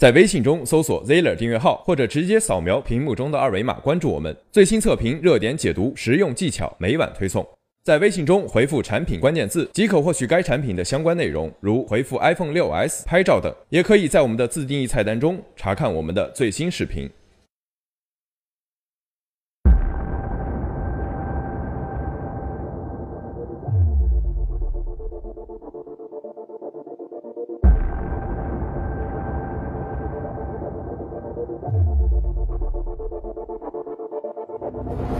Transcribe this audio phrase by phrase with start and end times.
[0.00, 4.34] 在微信中搜索 Zeller 订阅号，或者直接扫描屏幕中的二维码关注我们。
[4.50, 7.46] 最新测评、热点解读、实用技巧每晚推送。
[7.84, 13.54] 在微信中回复产品关键字即可获取该产品的相关内容，如回复 iPhone 6s 拍照等。
[13.68, 17.06] 也可以在我们的自定义菜单中查看我们的最新视频。
[31.62, 31.74] Thank
[35.10, 35.19] you.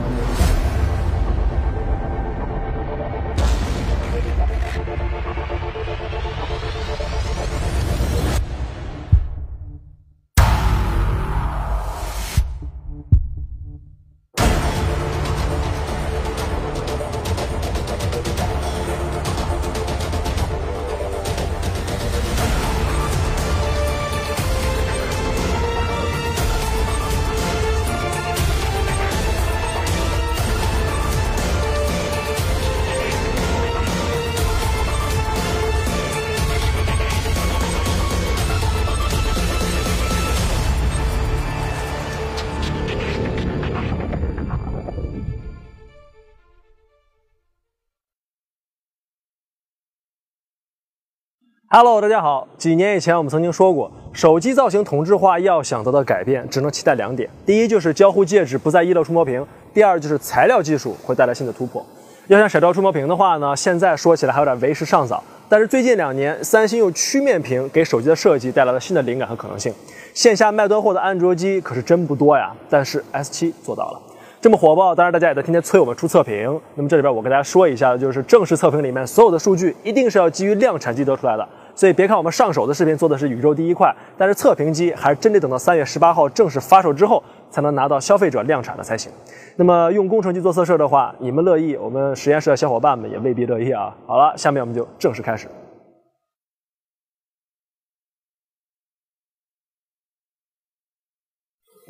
[51.73, 52.49] Hello，大家好。
[52.59, 59.41] 几年以前我们曾经说过，手机造型同质化要想得到改变，只能期待两点：第一就是交互介质不再依赖触摸屏；
[59.73, 61.87] 第二就是材料技术会带来新的突破。
[62.27, 65.23] 要想甩掉触摸屏的话呢，现在说起来还有点为时尚早。
[65.49, 69.73] 但是最近两年，三星用曲面屏给手机的设计带来了新的灵感和可能性。
[70.13, 74.03] 线下卖断货的安卓机可是真不多呀，但是 S7 做到了。
[74.43, 76.59] 这么火爆，当然大家也在天天催我们出测评。
[76.75, 81.47] 那么这里边我跟大家说一下，就是正式测评里面所有的数据一定是要基于量产机得出来的。
[81.75, 89.13] 所以别看我们上手的视频做的是宇宙第一块，但是测评机还真得等到三月十八号正式发售之后，才能拿到消费者量产的才行。
[89.57, 93.95] 那么用工程机做测试的话，你们乐意，我们实验室的小伙伴们也未必乐意啊。
[94.07, 95.49] 好了，下面我们就正式开始。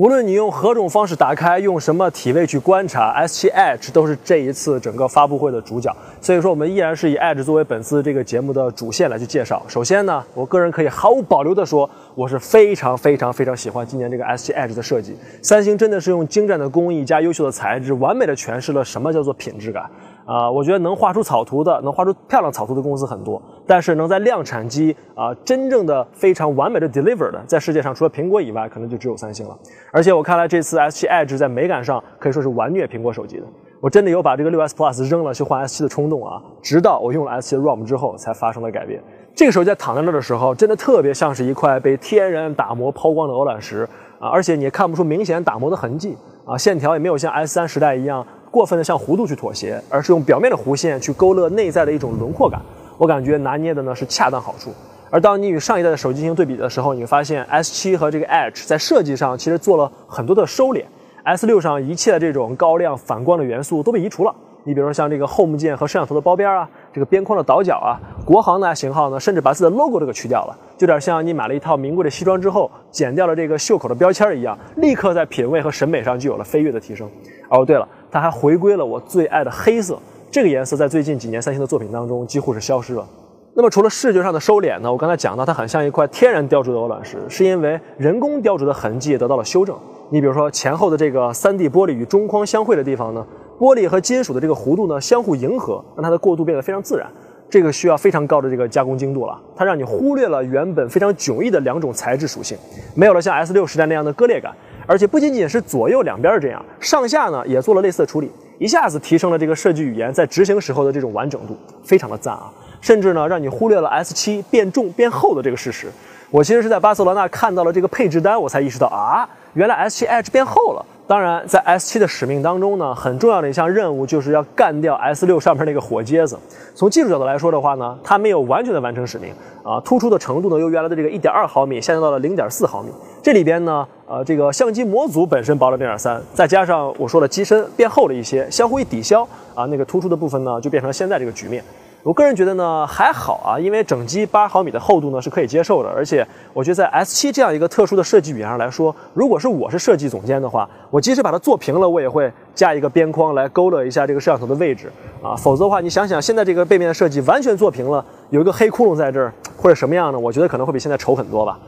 [0.00, 5.94] 无论你用何种方式打开，用什么体位去观察，S7 Edge 都是这一次整个发布会的主角。
[6.22, 9.62] 所以说，我们依然是以 Edge 作为本次这个节目的主线来去介绍。
[9.69, 15.15] 首先呢，我个人可以毫无保留的说，我是非常非常非常喜欢今年这个 S7 Edge 的设计。
[15.43, 19.84] 三星真的是用精湛的工艺加优秀的材质，完美的诠释了什么叫做品质感。
[20.25, 29.58] 啊，我觉得能画出草图的，能画出漂亮草图的公司很多，但是能在量产机啊，真正的非常完美的 deliver 的，在世界上除了苹果以外，可能就只有三星了。
[29.92, 33.44] 而且我看来这次 S7 Edge 在美感上可以说是完虐苹果手机的。
[33.81, 39.02] 我真的有把这个 6s Plus 扔了去换 S7 的冲动啊，直到我用了 S7 的 ROM 之后才发生了改变。
[39.34, 43.88] 这个手机在躺在那的时候，真的特别像是一块被天然打磨抛光的鹅卵石
[44.19, 46.14] 啊，而且你也看不出明显打磨的痕迹
[46.44, 48.26] 啊，线条也没有像 S3 时代一样。
[48.50, 52.61] 过分的向弧度去妥协，而是用表面的弧线去勾勒内在的一种轮廓感。
[52.99, 54.72] 我感觉拿捏的呢是恰当好处。
[55.11, 60.84] 而当你与上一代的手机进行对比的时候，你会发现 S7 和这个 Edge 在设计上其实做了很多的收敛。
[61.25, 64.34] S6 上一切的这种高亮反光的元素都被移除了。
[64.65, 77.09] 你比如说像这个 Home 键和摄像头的包边啊，这个边框的倒角啊，国行的型号呢，甚至把自己的 logo 都给去掉了，就有点像你买了一套名贵的西装之后，剪掉了这个袖口的标签一样，立刻在品味和审美上就有了飞跃的提升。
[77.50, 79.99] 哦，对了，它还回归了我最爱的黑色，
[80.31, 83.06] 这个颜色在最近几年三星的作品当中几乎是消失了。
[83.55, 89.77] 那么除了视觉上的收敛呢，我刚才讲到它很像一块天然雕琢的鹅卵石，是因为人工雕琢的痕迹得到了修正。
[90.11, 93.27] 你比如说前后的这个 3D 玻璃与中框相会的地方呢？
[93.59, 97.06] 玻璃和金属的这个弧度呢相互迎合，让它的过渡变得非常自然。
[97.50, 102.56] 这个需要非常高的这个加工精度了，它让你忽略了原本非常迥异的两种材质属性，
[102.94, 104.55] 没有了像 S6 时代那样的割裂感，
[104.87, 112.50] 而且不仅仅是左右两边这样，上下呢也做了类似的处理，一下子提升了这个设计语言在执行时候的这种完整度，非常的赞啊！
[112.81, 115.88] 甚至呢让你忽略了 S7 变重变厚的这个事实。
[116.31, 120.87] 我其实是在巴塞罗那看到了这个配置单，我才意识到啊，原来 S7 Edge 变厚了。
[121.10, 126.38] 当然，在 S7 的使命当中呢，很重要的一项任务就是要干掉 S6 上面那个火疖子。
[126.72, 129.34] 从技术角度来说的话呢，它没有完全的完成使命
[129.64, 132.90] 啊，突出的程度呢由原来的这个1.2毫米下降到了0.4毫米。
[133.20, 139.26] 这里边呢，呃，这个相机模组本身薄了0.3，再加上我说的机身变厚了一些，相互一抵消
[139.56, 141.64] 啊，那个突出的部分呢就变成了现在这个局面。
[142.02, 154.91] 我个人觉得呢还好啊，因为整机八毫米的厚度呢是可以接受的，而且我觉得在 S7 这样一个特殊的设计语言上来说，如果是我是设计总监的话，我即使把它做平了，我也会加一个边框来勾勒一下这个摄像头的位置
[155.23, 161.58] 啊，否则的话，你想想现在这个背面的设计完全做平了，有一个黑窟窿在这儿或者什么样的，我觉得可能会比现在丑很多吧。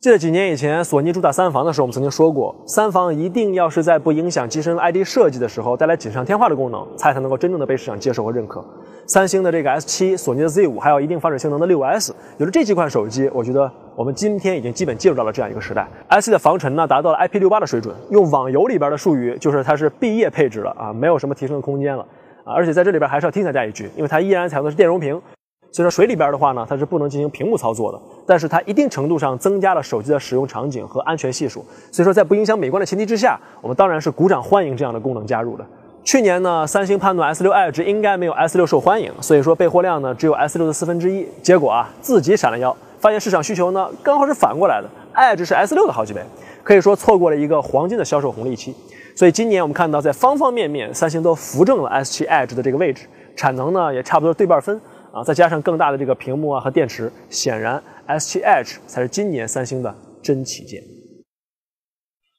[0.00, 8.64] 记得几年以前索尼主打三防的时候，我们曾经说过，三防一定要是在不影响机身 ID 设计的时候带来锦上添花的功能，才才能够真正的被市场接受和认可。
[9.06, 15.86] 三星的这个 S7，索尼的 Z5，还有一定防水性能的 6S，有了这几款手机，我觉得我们今天已经基本进入到了这样一个时代。
[16.10, 22.04] S7 的防尘呢达到了 IP68 的水准，用网游里边的术语就是它是毕业配置了啊，没有什么提升的空间了
[22.44, 22.52] 啊。
[22.52, 25.22] 而且在这里边还是要提醒大家一句，因为它依然采用的是电容屏。
[25.70, 31.64] 所以说水里边的话呢，它是不能进行屏幕操作的，但是它一定程度上增加了手机的使用场景和安全系数。
[31.92, 35.64] 所以说在不影响美观的前提之下，我们当然是鼓掌欢迎这样的功能加入的。
[36.06, 41.26] 去年呢，三星判断 S6 Edge 应该没有 S6 受欢迎，所以说备货量呢只有 S6 的四分之一。
[41.42, 46.20] 结果啊，自己闪了腰，发现市场需求呢刚好是反过来的，Edge 是 S6 的好几倍，
[46.62, 48.72] 可以说错过了一个黄金的销售红利期。
[49.16, 54.80] 所以今年我们看到在方方面面，三星都扶正了 S7 Edge 的这个位置，产能呢也差不多对半分。
[55.10, 59.92] 啊，再加上更大的这个屏幕啊和电池，显然 S7 Edge 才是今年三星的
[60.22, 60.80] 真旗舰。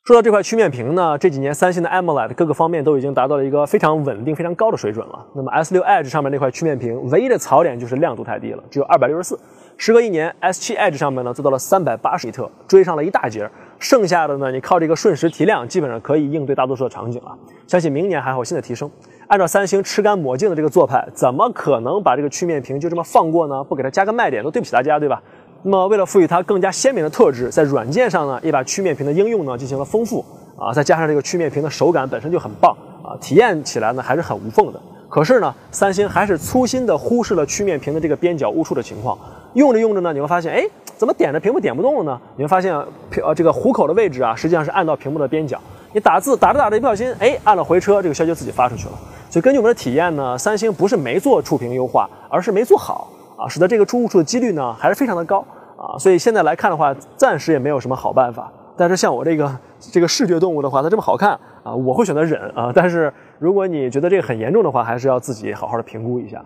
[0.07, 5.25] 说到这块曲面屏呢，这几年三星的 AMOLED 各个方面都已经达到了一个非常稳定、非常高的水准了。
[5.33, 9.37] 那么 S6 Edge 上面那块曲面屏唯一的槽点就是亮度太低了，只有二百六十四。
[9.75, 13.51] 时隔一年，S7 Edge 上面呢做到了三百八十一特，追上了一大截。
[13.79, 17.37] 剩下的呢，你靠这个瞬时提亮，基本上可以应对大多数的场景了。
[17.67, 18.89] 相信明年还会有新的提升。
[19.27, 23.61] 按照三星吃干抹净的这个做派，怎么可能把这个曲面屏就这么放过呢？
[23.61, 25.21] 不给它加个卖点，都对不起大家，对吧？
[25.63, 30.23] 那么为了赋予它更加鲜明的特质，在软件上呢，也把曲面屏的应用呢进行了丰富
[30.57, 34.79] 啊，再加上这个曲面屏的手感本身就很棒啊，体验起来呢还是很无缝的。
[35.09, 39.17] 可是呢，三星还是粗心的忽视了曲面屏的这个边角误触的情况，
[39.53, 40.63] 用着用着呢，你会发现，哎，
[40.97, 42.21] 怎么点着屏幕点不动了呢？
[42.35, 42.73] 你会发现，
[43.09, 45.59] 屏呃这个虎口的位置啊，实际上是按到屏幕的边角，
[45.93, 48.91] 你打字打着打着一不小心，哎，按了回车，这个消息就自己发出去了。
[49.29, 55.45] 所以根据我们的体验呢，三星不是没做触屏优化，而是没做好啊，使得这个出误触的几率呢还是非常的高
[55.77, 55.97] 啊。
[55.97, 58.51] 所以现在来看的话，暂时也没有什么好办法。
[58.75, 61.31] 但是像我这个这个视觉动物的话，它这么好看
[61.63, 62.71] 啊，我会选择忍啊。
[62.75, 66.43] 但是如果你觉得这个很严重的话，还是要自己好好的评估一下。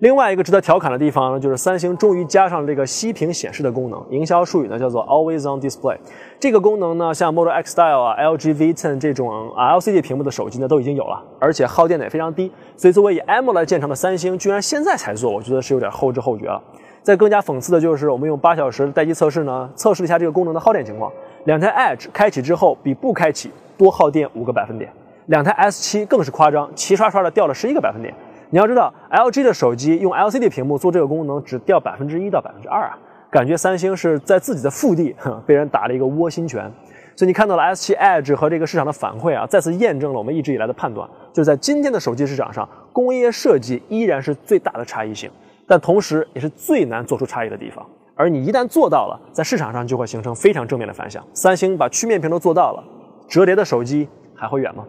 [0.00, 5.98] 另外一个值得调侃的地方呢，就是三星终于加上了这个息屏显示的功能，营销术语呢叫做 Always On Display。
[6.38, 12.50] 这个功能呢，像 Model X Style 啊、LG V10 这种 LCD 屏幕的手机呢都已经有了，而且耗电也非常低。
[12.78, 16.62] 所以作为以 AMOLED 建成的三星，居然现在才做，我觉得是有点后知后觉了。
[17.02, 21.12] 再更加讽刺的就是，我们用八小时待机测试呢，测试了一下这个功能的耗电情况。
[21.44, 24.90] 两台 Edge 开启之后，比不开启多耗电五个百分点。
[25.26, 28.14] 两台 S7 更是夸张，齐刷刷的掉了十一个百分点。
[28.52, 32.98] 你要知道，LG 的手机用 LCD 屏幕做这个功能，只掉百分之一到百分之二啊，
[33.30, 35.14] 感觉三星是在自己的腹地
[35.46, 36.68] 被人打了一个窝心拳。
[37.14, 45.30] 所以你看到了 S7 Edge 和这个市场的反馈啊，再次验证了我们一直以来的判断，就是在今天的手机市场上，工业设计依然是最大的差异性，
[45.68, 47.86] 但同时也是最难做出差异的地方。
[48.16, 51.24] 而你一旦做到了，在市场上就会形成非常正面的反响。
[51.32, 52.82] 三星把曲面屏都做到了，
[53.28, 54.84] 折叠的手机还会远吗？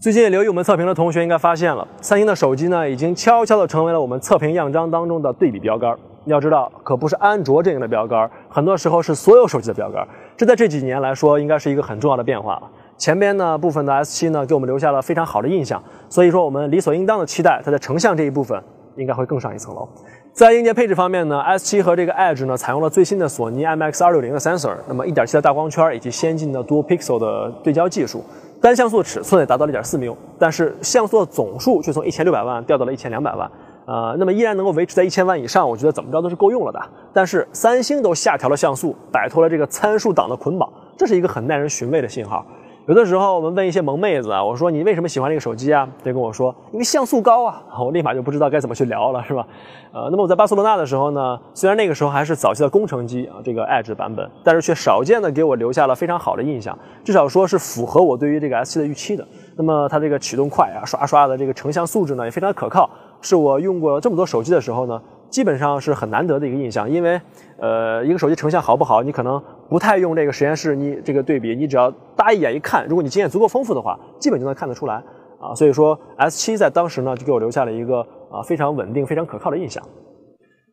[0.00, 5.94] 最近留意我们测评的同学应该发现了，三星的手机呢，已经悄悄地成为了我们测评样张当中的对比标杆。
[6.24, 10.08] 要知道，可不是安卓阵营的标杆，很多时候是所有手机的标杆。
[10.38, 12.62] 这在这几年来说，应该是一个很重要的变化了。
[12.96, 18.58] 前边呢部分的 S7 呢，给我们留下了非常好的印象，所以说我们理所应当的期待它在成像这一部分
[18.96, 19.86] 应该会更上一层楼。
[20.32, 28.24] 在硬件配置方面呢，S7 和这个 Edge 呢，采用了最新的索尼 IMX260 的 sensor，那么1.7的大光圈以及先进的 Dual Pixel 的对焦技术。
[28.60, 33.50] 单像素尺寸也达到了一点四缪，但是像素的总数却从一千六百万掉到了一千两百万，
[33.86, 36.80] 呃，那么依然能够维持在一千万以上，我觉得怎么着都是够用了的。
[37.12, 42.44] 但是三星都下调了像素，摆脱了这个参数党的捆绑，这是一个很耐人寻味的信号。
[42.86, 45.88] 有的时候我们问一些萌妹子啊，我说你为什么喜欢这个手机啊？
[46.02, 49.46] 她跟我说因为像素高啊，我立马就不知道该怎么去聊了，是吧？
[49.92, 59.24] 呃，那么我在巴塞罗那的时候呢，虽然那个时候还是早期的工程机啊，这个 Edge 版本，但是却少见的给我留下了非常好的印象，至少说是符合我对于这个 S7 的预期的。
[59.56, 65.00] 那么它这个启动快啊，刷刷的这个成像素质呢也非常可靠，是我用过这么多手机的时候呢。
[65.30, 67.20] 基本上是很难得的一个印象，因为，
[67.58, 74.96] 呃，一个手机成像好不好，你可能不太用这个实验室，你这个对比，你只要搭一眼一看，如果你经验足够丰富的话，基本就能看得出来
[75.40, 75.54] 啊。
[75.54, 79.82] 所以说，S7 在当时呢，就给我留下了一个啊非常稳定、非常可靠的印象。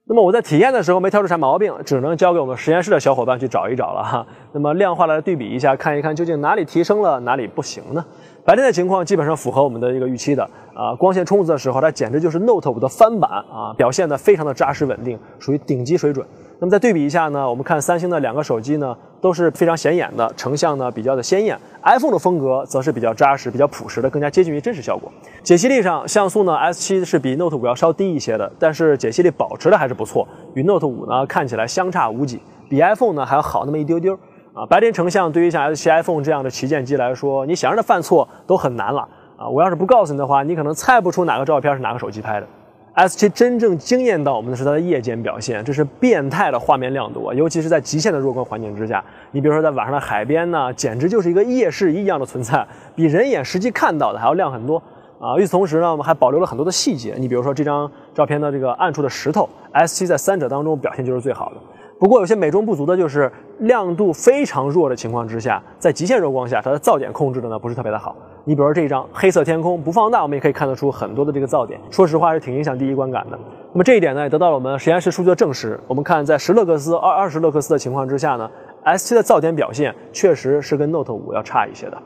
[0.10, 4.26] 那么我在体验的时候没挑出啥毛病，只能交给我们实验室的小伙伴去找一找了哈。
[4.54, 8.06] 那么量化来对比一下，看一看究竟哪里提升了，哪里不行呢？
[8.46, 16.24] 白天的情况基本上符合我们的一个预期的啊，光线充足的时候，它简直就是 Note 5的翻版啊，表现的非常的扎实稳定，属于顶级水准。
[16.60, 25.12] 那么再对比一下呢，我们看三星的两个手机呢都是非常显眼的，成像呢比较的鲜艳，iPhone 的风格则是比较扎实、比较朴实的，更加接近于真实效果。
[25.42, 34.18] 解析力上，像素呢 S7 是比 Note 5要稍低一些的，但是解析力保持的还是不错，与 Note 5呢看起来相差无几，比 iPhone 呢还要好那么一丢丢。
[34.54, 39.08] 啊，白天成像对于像 S7 iPhone 这样的旗舰机来说，你想让它犯错都很难了
[39.38, 39.48] 啊！
[39.48, 42.48] 我要是不告诉你的话，你可能猜不出哪个照片是哪个手机拍的。
[42.96, 47.34] S7 真正惊艳到我们的是它的夜间表现，这是变态的画面亮度啊！
[47.36, 52.66] 尤其是在极限的弱光环境之下，你比如说在晚上的海边呢，简直就是一个夜视一样的存在，
[52.96, 54.82] 比人眼实际看到的还要亮很多
[55.20, 55.38] 啊！
[55.38, 61.58] 与此同时呢，我们还保留了很多的细节，你比如说这张照片的这个暗处的石头，S7 在三者当中表现就是最好的。
[62.00, 68.16] 不过有些美中不足的就是亮度非常弱的情况之下，在极限弱光下，它的噪点控制的呢不是特别的好。
[68.48, 73.38] 你比如说这一张黑色天空不放大，我们也可以看得出很多的这个噪点，说实话是挺影响第一观感的。
[73.74, 75.78] 那么这一点呢也得到了我们实验室数据的证实。
[75.86, 78.50] 我们看在十勒克斯、二二十勒克斯的情况之下呢
[78.86, 81.98] ，S7 的噪点表现确实是跟 Note 5要差一些的。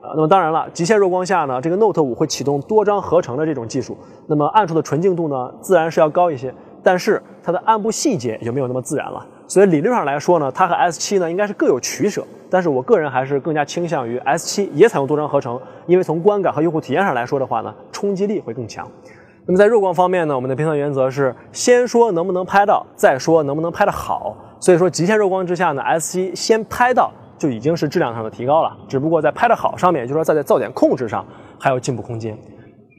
[0.00, 9.26] 呃，那么当然了，极限弱光下呢，这个 Note 5会启动多张合成的这种技术，那么暗处的纯净度呢自然是要高一些，但是它的暗部细节就没有那么自然了。
[9.48, 18.86] 所以理论上来说呢，它和 S7 呢应该是各有取舍，但是我个人还是更加倾向于 S7 也采用多张合成，因为从观感和用户体验上来说的话呢，冲击力会更强。
[19.46, 24.36] 那么在弱光方面呢，我们的评测原则是先说能不能拍到，再说能不能拍得好。
[24.60, 31.24] 所以说极限弱光之下呢，S7 先拍到就已经是质量上的提高了，只不过在拍得好上面，也就是说在在噪点控制上
[31.58, 32.36] 还有进步空间。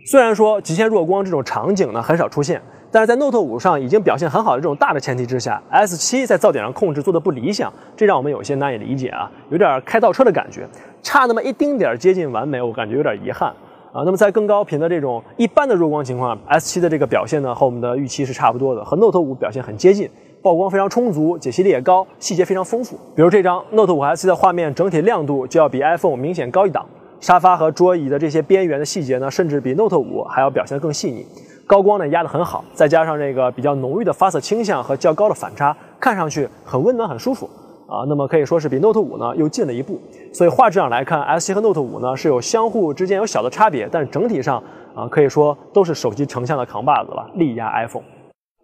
[0.07, 2.59] 虽然说极限弱光这种场景呢很少出现。
[2.91, 10.67] 但是在 Note 5上已经表现很好的这种大的前提之下，S7 在噪点上控制做的不理想，这让我们有些难以理解啊，有点开倒车的感觉，
[11.03, 13.49] 差那么一丁点儿接近完美，我感觉有点遗憾
[13.93, 14.01] 啊。
[14.03, 20.09] 那么在更高频的这种一般的弱光情况，S7 的这个表现呢和我们的预期是差不多的，和 Note 5表现很接近，
[20.41, 22.95] 曝光非常充足，解析力也高，细节非常丰富。
[23.15, 26.83] 比如这张 Note 5 S7 的画面整体亮度就要比 iPhone 明显高一档，
[27.19, 31.23] 沙发和桌椅的这些边缘的细节呢，甚至比 Note 5还要表现得更细腻。
[31.69, 37.47] 高光呢压得很好，再加上这个比较浓郁的发色倾向和较高的反差，看上去很温暖很舒服
[37.85, 38.01] 啊。
[38.07, 40.01] 那么可以说是比 Note 5呢又进了一步。
[40.33, 44.57] 所以画质上来看，S7 和 Note 5呢是有相互之间有小的差别，但是整体上
[44.95, 48.01] 啊可以说都是手机成像的扛把子了，力压 iPhone。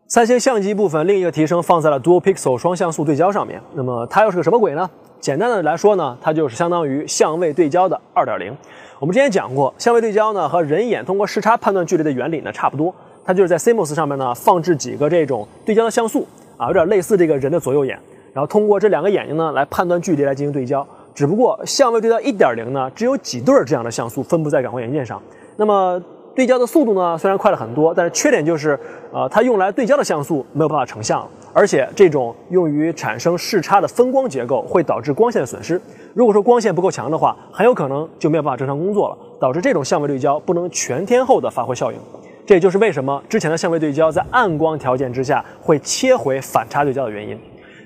[0.08, 3.62] 三星相机部分另一个提升放在了 Dual Pixel 双像素对焦上面。
[3.76, 4.90] 那么它又是个什么鬼呢？
[5.26, 8.54] 简单的来说呢，它就是相当于相位对焦的2.0。
[9.00, 12.94] 我们之前讲过，相位对焦呢和人眼通过视差判断距离的原理呢差不多，
[13.26, 16.28] 它就是在 CMOS 上面呢放置几个这种对焦的像素
[16.58, 17.98] 啊，有点类似这个人的左右眼，
[18.34, 20.86] 然后通过这两个眼睛呢来判断距离来进行对焦。
[21.16, 25.20] 只不过相位对焦1.0呢只有几对这样的像素分布在感光元件上，
[25.58, 26.00] 那么
[26.36, 28.78] 对焦的速度呢虽然快了很多，但是缺点就是
[29.14, 35.82] 呃它用来对焦的像素没有办法成像，而且这种用于产生视差的分光结构会导致光线的损失。
[36.14, 41.98] 如果说光线不够强的话，很有可能就没有办法正常工作了，导致这种相位对焦不能全天候的发挥效应。
[42.46, 47.40] 这也就是为什么之前的相位对焦在暗光条件之下会切回反差对焦的原因。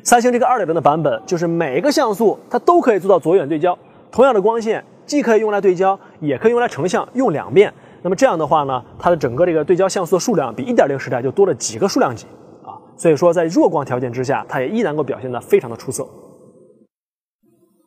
[0.04, 3.78] 三星这个二点零的版本，就是每一个像素它都可以做到左远对焦，
[4.12, 7.72] 同样的光线既可以用来对焦，也可以用来成像，用两遍。
[8.02, 12.26] 那么这样的话呢，它的整个这个对焦像素的数量比一点零时代就多了几个数量级
[12.64, 12.78] 啊。
[12.98, 16.08] 所以说在弱光条件之下，它也依然能够表现得非常的出色。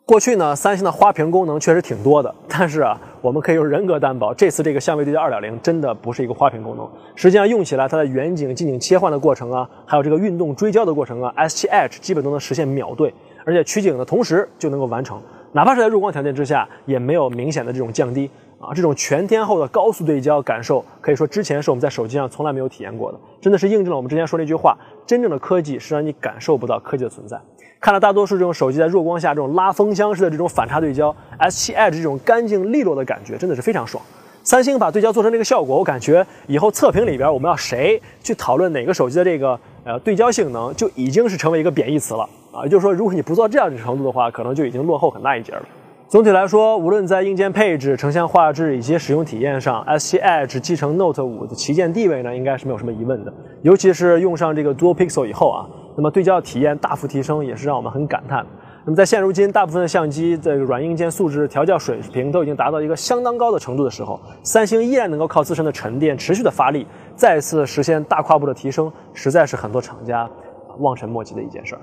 [0.04, 6.86] 过去呢，三星的花屏功能确实挺多的，但是啊，我们可以用人格担保，这次这个相位对焦2.0真的不是一个花屏功能。
[7.14, 13.14] 实际上用起来，它的远景、近景切换的过程啊，还有这个运动追焦的过程啊，S7 Edge 基本都能实现秒对，
[13.46, 18.28] 而且取景的同时就能够完成，哪怕是在弱光条件之下，也没有明显的这种降低
[18.62, 18.72] 啊。
[18.74, 27.38] 这种全天候的高速对焦感受，可以说之前是我们在手机上从来没有体验过的，真的是印证了我们之前说那句话：真正的科技是让你感受不到科技的存在。
[27.80, 34.00] 看了大多数这种手机在弱光下这种拉风箱式的这种反差对焦，S7 Edge 这种干净利落的感觉真的是非常爽。
[34.44, 42.62] 三星把对焦做成这个效果，我感觉以后测评里边我们要谁去讨论哪个手机的这个呃对焦性能，就已经是成为一个贬义词了啊。
[42.62, 45.62] 也就是说，如果你不做这样的程度的话，可能就已经落后很大一截了。
[46.12, 53.32] 总体来说，无论在硬件配置、成像画质以及使用体验上，S7 Edge 继承 Note 5的旗舰地位呢，应该是没有什么疑问的。
[53.62, 55.64] 尤其是用上这个 Dual Pixel 以后啊。
[55.96, 58.44] 那么对焦体验大幅提升，也是让我们很感叹。
[58.84, 70.28] 那么在现如今大部分的相机这个软硬件素质调教水平都已经达到一个相当高的程度的时候，三星依然能够靠自身的沉淀持续的发力，再次实现大跨步的提升，实在是很多厂家
[70.80, 71.80] 望尘莫及的一件事儿。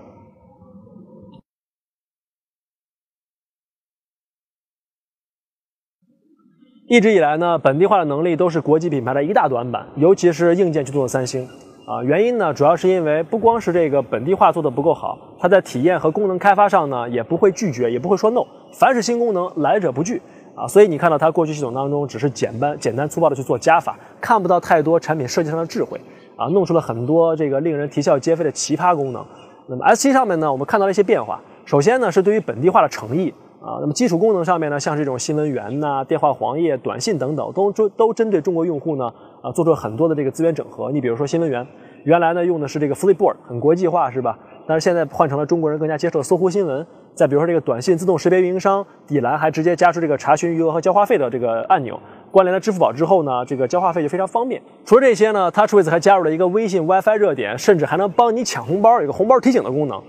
[6.89, 11.47] 一直以来呢，本地化的能力都是国际品牌的一大短板，尤其是硬件去做的三星。
[11.85, 18.41] 啊，原因呢主要是因为不光是这个本地化做的不够好，它在体验和功能开发上呢也不会拒绝，也不会说 no，
[18.73, 20.19] 凡是新功能来者不拒
[20.55, 26.01] 啊，所以你看到它过去系统当中只是简单简单粗暴的去做加法，看不到太多产品设计上的智慧
[26.35, 29.23] 啊，弄出了很多这个令人啼笑皆非的奇葩功能。
[29.67, 33.31] 那么 S7 上面呢，我们看到了一些变化，首先呢是对于本地化的诚意。
[33.61, 39.11] 啊，那么基础功能上面呢，像这种新闻源呐、电话黄页、短信等等，都都都针对中国用户呢，
[39.41, 40.89] 啊，做出了很多的这个资源整合。
[40.91, 41.65] 你比如说新闻源，
[42.05, 44.39] 原来呢用的是这个 Flipboard，很国际化是吧？
[44.65, 46.85] 但是现在换成了中国人更加接受搜狐新闻。
[47.15, 51.99] 再比如说这个短信自动识别运营商底栏还直接加出这个查询余额和交话费的这个按钮，
[52.31, 54.61] 关联了支付宝之后呢，这个交话费就非常方便。
[54.85, 60.01] 除了这些呢，TouchWiz 还加入了一个微信 WiFi 热点，甚至还能帮你抢红包，有个红包提醒的功能。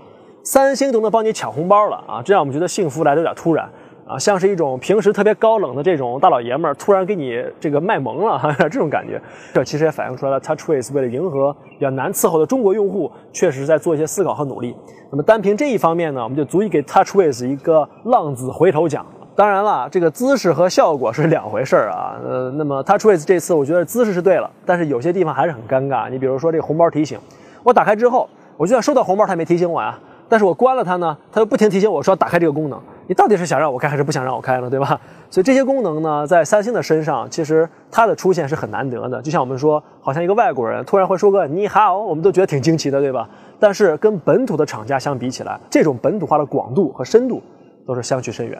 [0.43, 3.69] 三星都能帮你抢红包了啊，这让我们觉得幸福来的有点突然。
[4.07, 9.21] 啊，像是一种平时特别高冷的这种大老爷们儿，突然给你这个卖萌了，哈哈，这种感觉。
[9.53, 14.75] 这其实也反映出来了，TouchWiz 为了迎合比较难伺候的中国用户，确实在做一些思考和努力。
[15.11, 19.05] 那么单凭这一方面呢，我们就足以给 TouchWiz 一个浪子回头奖。
[19.33, 22.19] 当然了，这个姿势和效果是两回事儿啊。
[22.21, 26.09] 呃，那么 TouchWiz 这次我觉得姿势是对了，但是有些地方还是很尴尬。
[26.09, 27.17] 你比如说这个红包提醒，
[27.63, 29.97] 我打开之后，我就算收到红包，他也没提醒我呀。
[30.31, 32.81] 但是我关了它呢，它又不停提醒我说打开这个功能。
[33.05, 34.69] 你到底是想让我开还是不想让我开呢？
[34.69, 34.97] 对吧？
[35.29, 39.21] 所以这些功能呢，在三星的身上，其实它的出现是很难得的。
[39.21, 43.27] 就像我们说，好像一个外国人突然会说个你好，我们都觉得挺惊奇的，对吧？
[43.59, 47.43] 但是跟本土的厂家相比起来，这种本土化的广度和深度
[47.85, 48.57] 都是相去甚远。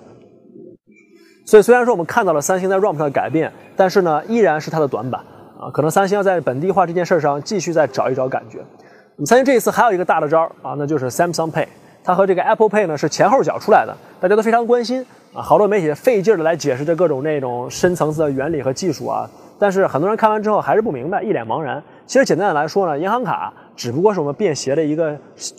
[1.45, 5.21] 所以虽然说我们看到了三星在 ROM 上的改变，但是呢，依然是它的短板
[5.57, 5.71] 啊。
[5.71, 8.59] 可能三星要在本地化这件事上继续再找一找感觉。
[9.23, 11.67] 三星这一次还有一个大的招啊，那就是 Samsung Pay，
[12.03, 21.81] 它和这个 Apple Pay 呢是前后脚出来的，大家都非常关心啊，好多媒体费劲的来解释这各种那种深层次的原理和技术啊，但是很多人看完之后还是不明白，一脸茫然。
[22.07, 25.15] 其实简单的来说呢，银行卡只不过是我们便携的一个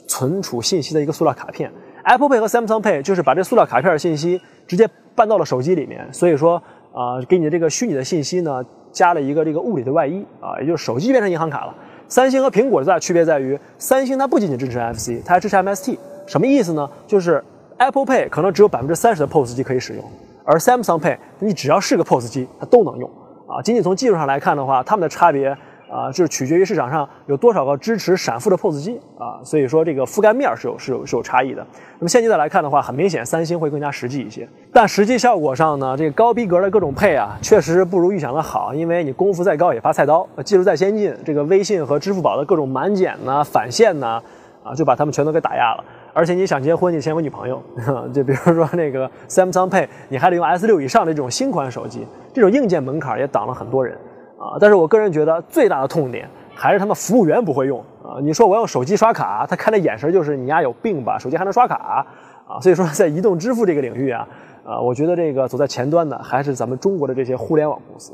[0.08, 1.70] 存储信息的一个塑料卡片
[2.02, 6.60] ，Apple Pay 和 Samsung Pay 就是把这塑料卡片信息直接搬到了手机里面，所以说
[6.92, 8.60] 啊，给你的这个虚拟的信息呢
[8.90, 11.74] 加了一个这个物理的外衣啊，也就是手机变成银行卡了。
[12.12, 15.96] 三星和苹果最大区别在于，三星它不仅仅支持 FC，它还支持 MST。
[16.26, 16.86] 什么意思呢？
[17.06, 17.42] 就是
[17.78, 20.04] Apple Pay 可能只有百分之三十的 POS 机可以使用，
[20.44, 23.08] 而 Samsung Pay 你只要是个 POS 机，它都能用。
[23.48, 25.56] 啊，仅仅从技术上来看的话，它们的差别。
[25.92, 31.64] 啊，就是取决于市场上有多少个支持闪付的 POS 机啊，所以说这个覆盖面是有是有是有差异的。
[31.98, 44.22] 那么现阶段来看的话，很明显三星会更加实际一些，但实际效果上呢，这个高逼格的各种配啊，确实不如预想的好，因为你功夫再高也怕菜刀，技术再先进，这个微信和支付宝的各种满减呐、返现呐，
[44.64, 45.84] 啊，就把他们全都给打压了。
[46.14, 47.62] 而且你想结婚，你先有女朋友，
[48.12, 53.96] 就比如说那个 Samsung Pay，你还得用 S 六以上的这种新款手机，这种硬件门槛也挡了很多人。
[54.42, 58.18] 啊，但是我个人觉得最大的痛点还是他们服务员不会用啊！
[58.20, 61.16] 你说我用手机刷卡，他看的眼神就是你丫有病吧？
[61.16, 62.04] 手机还能刷卡
[62.48, 62.58] 啊？
[62.60, 64.26] 所以说在移动支付这个领域啊，
[64.64, 68.12] 啊，我觉得这个走在前端的还是咱们中国的这些互联网公司。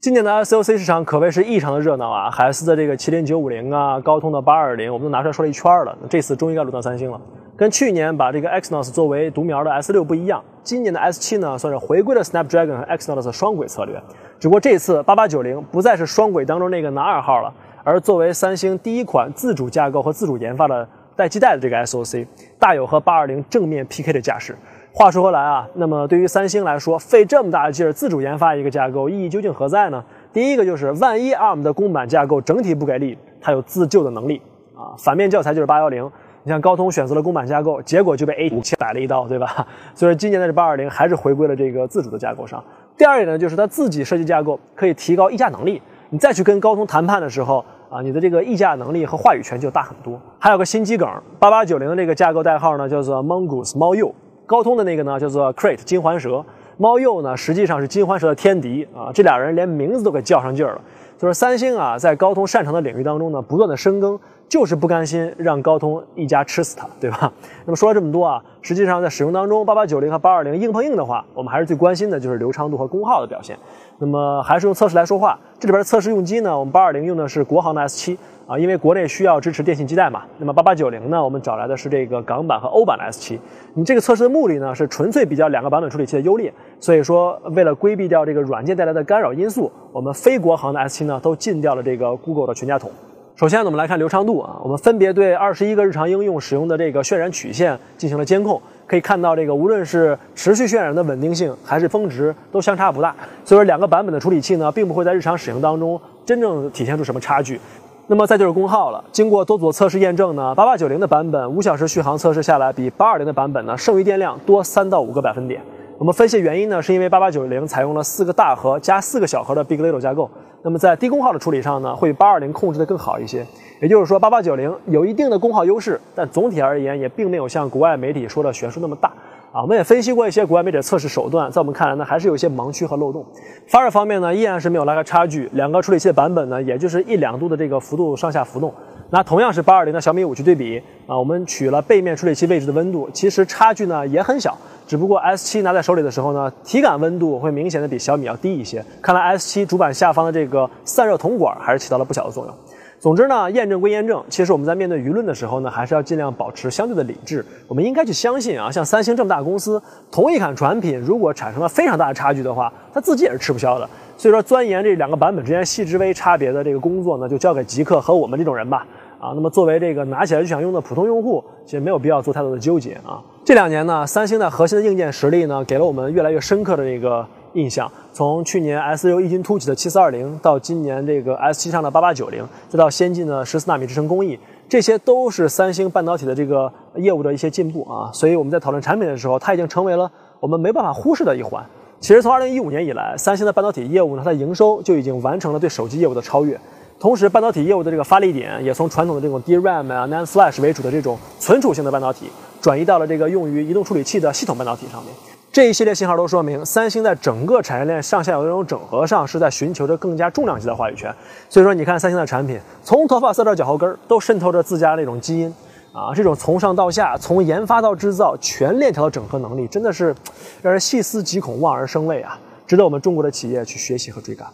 [0.00, 2.30] 今年的 SOC 市场可谓是异常的热闹啊！
[2.30, 5.96] 海思的这个麒麟九五零啊，高通的八二零，我们都拿出来说了一圈了。
[6.10, 7.20] 这次终于该轮到三星了。
[7.58, 14.00] 跟去年把这个 Exynos 作为独苗的 S 六不一样，今年的 S 七呢，算是回归了 Snapdragon 和 Exynos 的双轨策略。
[14.38, 22.24] 只不过这次八八九零不再是双轨当中那个男二号了，而作为三星第一款自主架构和自主研发的带基带的这个 SOC，
[22.60, 24.56] 大有和八二零正面 PK 的架势。
[24.92, 30.04] 话说回来啊，那么对于三星来说，费这么大的劲儿自主研发一个架构，意义究竟何在呢？
[30.32, 34.40] 第一个就是万一 ARM 的公版架构整体不给力，它有自救的能力
[34.76, 34.94] 啊。
[34.96, 36.08] 反面教材就是八幺零，
[36.48, 39.66] 你像高通选择了公版架构，结果就被 A 五七摆了一刀，对吧？
[39.94, 42.64] 所以今年的这八二零还是回归了这个自主的架构上。
[42.96, 50.18] 第二点呢，就是它自己设计架构可以提高议价能力，你再去跟高通谈判的时候啊，你的这个议价能力和话语权就大很多。
[50.38, 51.06] 还有个心机梗，
[51.38, 54.14] 八八九零的这个架构代号呢叫做 Mongoose 猫鼬。
[54.46, 56.42] 高通的那个呢，叫做 Crate 金环蛇，
[56.78, 60.80] 猫鼬呢实际上是金环蛇的天敌啊，这俩人连名字都给较上劲儿了。
[61.18, 64.18] 就是三星啊，在高通擅长的领域当中呢，不断的深耕。
[64.48, 67.30] 就是不甘心让高通一家吃死它，对吧？
[67.66, 73.58] 那么说了这么多啊，实际上在使用当中，八八九零和八二零硬碰硬的话，我们还是最关心的就是流畅度和功耗的表现。
[73.98, 78.18] 那么还是用测试来说话，这里边的测试用机呢，我们八二零用的是国行的 S 七
[78.48, 80.22] 啊，因为国内需要支持电信基带嘛。
[80.38, 83.38] 那么八八九零呢，我们找来的是这个港版和欧版的 S 七。
[83.74, 86.50] 你这个测试的目的呢，是纯粹比较两个版本处理器的优劣。
[86.80, 92.90] 所以说，为了规避掉这个软件带来的干扰因素，我们非国行的 S 七呢，都禁掉了这个 Google 的全家桶。
[93.36, 103.14] 首先呢，我们来看流畅度啊，我们分别对二十一个日常应用使用的这个渲染曲线进行了监控，可以看到这个无论是持续渲染的稳定性，还是峰值，都相差不大。
[103.44, 107.60] 所以说两个版本的处理器呢，并不会在日常使用当中真正体现出什么差距。
[108.10, 115.60] 那么再就是功耗了，经过多组测试验证呢，八八九零的版本五小时续航测试下来，比八二零的版本呢剩余电量多三到五个百分点。
[115.98, 120.30] 我们分析原因呢，是因为八八九零采用了四个大核加四个小核的 Big Little 架构，
[120.62, 123.46] 那么在低功耗的处理上呢，会比八二零控制的更好一些。
[123.82, 129.12] 也就是说，八八九零有一定的功耗优势，但总体而言也并没有像国外媒体说的悬殊那么大。
[129.58, 133.26] 啊，我们也分析过一些国外媒体的测试手段，在我们看来呢，还是有一些盲区和漏洞。
[133.66, 138.72] 发热方面呢，依然是没有拉开差距，两个处理器的版本呢，也就是一两度的这个幅度上下浮动。
[139.10, 144.56] 那同样是八二零的小米五去对比，啊，我们取了背面处理器位置的温度，其实差距呢也很小。
[144.86, 148.84] 只不过 S 七拿在手里的时候呢，体感温度会明显的比小米要低一些。
[149.02, 152.54] 看来 S 七主板下方的这个散热铜管还是起到了不小的作用。
[153.00, 157.44] 总之呢，验证归验证，其实我们在面对舆论的时候呢，还是要尽量保持相对的理智。
[157.68, 159.80] 我们应该去相信啊，像三星这么大公司，
[160.10, 163.88] 同一款产品如果产生了非常大的差距的话，它自己也是吃不消的。
[164.16, 168.84] 所以说，钻研这两个版本之间细致微差别的这个工作呢，就交给极客和我们这种人吧。
[169.20, 173.22] 啊，那么作为这个拿起来就想用的普通用户，其实没有必要做太多的纠结啊。
[173.44, 177.24] 这两年呢，三星的核心的硬件实力呢，给了我们越来越深刻的这个。
[177.58, 188.10] 印象从去年 S 六异军突起的七四二零，到今年这个 S 七上的八八九零，再到先进的十四纳米制程工艺，这些都是三星半导体的这个业务的一些进步啊。
[188.12, 191.64] 所以我们在讨论产品的时候，它已经成为了我们没办法忽视的一环。
[192.00, 196.58] 其实从二零一五年以来，三星的半导体业务呢，它的营收就已经完成了对手机业务的超越。
[197.00, 202.26] 同时，半导体业务的这个发力点也从传统的这种 DRAM 啊、NAND Flash 为主的这种存储性的半导体，
[202.60, 205.12] 转移到了这个用于移动处理器的系统半导体上面。
[205.58, 211.12] 这一系列信号都说明，三星在整个产业链上下游的这种整合上，是在寻求着更加重量级的话语权。
[211.48, 215.52] 所以说，你看三星的产品，从头发丝到脚后跟儿，都渗透着自家那种基因
[215.92, 216.14] 啊。
[216.14, 220.14] 这种从上到下，从研发到制造，全链条的整合能力，真的是
[220.62, 222.38] 让人细思极恐、望而生畏啊！
[222.64, 224.46] 值得我们中国的企业去学习和追赶。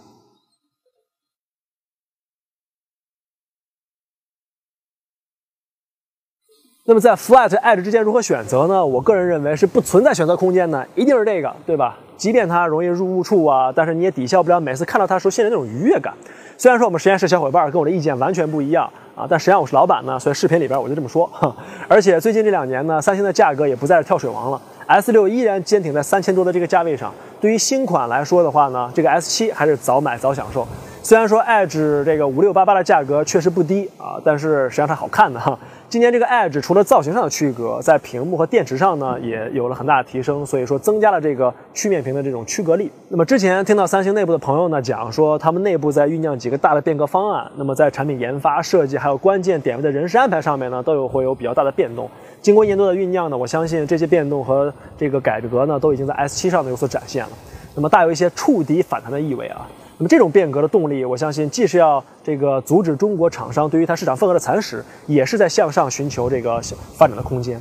[6.87, 8.85] 那么在 Flat Edge 之间如何选择呢？
[8.85, 11.97] 我个人认为是不存在选择空间的，一定是这个，对吧？
[12.18, 16.12] 即便它容易入误触啊，但是你也抵消不了每次看到它时候心里那种愉悦感。
[16.59, 18.85] 虽然说我们实验室小伙伴跟我的意见完全不一样
[19.16, 21.31] 啊，但实际上我是老板呢，所以视频里边我就这么说。
[21.88, 27.11] 而且最近这两年呢，三星的价格也不再是跳水王了，S 六依然坚挺在三千多的这个价位上。
[27.40, 30.68] 对于新款来说的话呢，这个 S 七还是早买早享受。
[31.03, 35.59] 虽然说 Edge 这个五六八八的价格确实不低啊，但是实际上它好看的哈。
[35.95, 42.91] 今年这个 Edge 除了造型上的区隔，在屏幕和电池上呢也有了很大的提升，所以说增加了这个曲面屏的这种区隔力。
[43.11, 52.11] 那么之前听到三星内部的朋友呢讲说，他们内部在酝酿几个大的变革方案，那么在产品研发、设计还有关键点位的人事安排上面呢，都有会有比较大的变动。
[52.43, 57.31] 经过一年多的酝酿呢，我相信这些变动和这个改革呢，都已经在 S7 上呢有所展现了。
[57.77, 59.65] 那么大有一些触底反弹的意味啊。
[59.97, 66.61] 那么这种变革的动力，我相信既是要这个阻止中国厂商对于它市场份额的蚕食，也是在向上寻求这个
[66.97, 67.61] 发展的空间。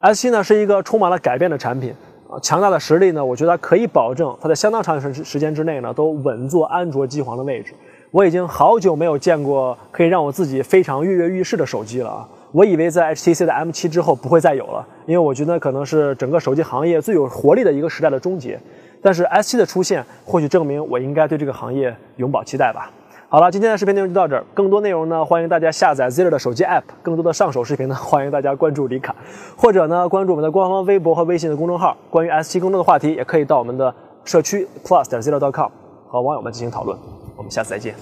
[0.00, 1.94] S7 呢是一个充满了改变的产品
[2.30, 7.74] 啊，强大的实力呢，我觉得可以保证它在相当长时时间之内呢都稳坐安卓机皇的位置。
[8.10, 12.28] 我已经好久没有见过可以让我自己非常跃跃欲试的手机了啊！
[12.52, 18.58] 我以为在 HTC 的 M7 之后不会再有了，因为我觉得可能是整个手机行业最有活力的一个时代的终结。
[19.06, 22.90] 但是 S7 的出现，或许证明我应该对这个行业永葆期待吧。
[23.28, 24.44] 好了，今天的视频内容就到这儿。
[24.52, 26.82] 更多内容呢，欢迎大家下载 Zero 的手机 App。
[27.04, 29.14] 更多的上手视频呢，欢迎大家关注李卡，
[29.56, 31.96] 或者呢关注我们的官方微博和微信的公众号。
[32.10, 35.70] 关于 S7 更多的话题，也可以到我们的社区 plus 点 ziller.com
[36.08, 36.98] 和网友们进行讨论。
[37.36, 37.94] 我们下次再见，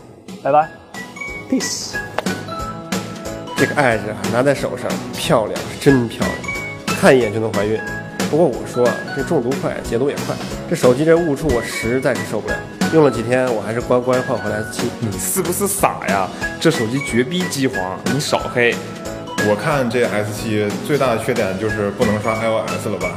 [0.43, 0.67] 拜拜
[1.51, 1.97] ，peace。
[3.59, 4.01] 这个 Edge
[4.33, 7.79] 拿在手上漂亮，真漂亮，看一眼就能怀孕。
[8.35, 10.35] 不过我说啊，这中毒快，解毒也快。
[10.68, 12.57] 这手机这误触我实在是受不了，
[12.92, 14.83] 用了几天，我还是乖乖换回来 S7。
[14.99, 16.29] 你是不是傻呀？
[16.59, 17.79] 这手机绝逼机皇，
[18.12, 18.75] 你少黑。
[19.49, 23.12] 我看这 S7 最大的缺点就是不能刷 iOS 了吧？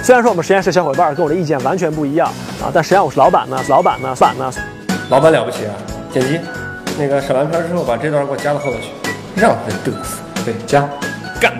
[0.00, 2.28] 虽然说我们实验室小伙伴跟我的意见完全不一样
[2.62, 4.48] 啊，但实际上我是老板呢，老板呢，板呢。
[5.10, 5.74] 老板了不起啊！
[6.14, 6.38] 剪辑，
[6.96, 8.90] 那个审完片之后把这段给我加到后头去，
[9.34, 10.18] 让他嘚瑟。
[10.44, 10.88] 对，加，
[11.40, 11.52] 干。